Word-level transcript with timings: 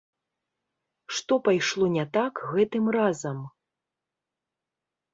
Што 1.17 1.33
пайшло 1.49 1.85
не 1.97 2.05
так 2.17 2.33
гэтым 2.51 2.91
разам? 2.99 3.37